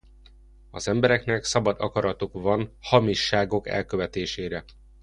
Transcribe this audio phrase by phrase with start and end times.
[0.71, 4.63] Az embereknek szabad akaratuk van hamisságok elkövetésére.